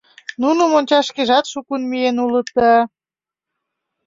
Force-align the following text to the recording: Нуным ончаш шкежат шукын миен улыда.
Нуным 0.41 0.71
ончаш 0.79 1.05
шкежат 1.09 1.45
шукын 1.51 1.81
миен 1.91 2.17
улыда. 2.25 2.73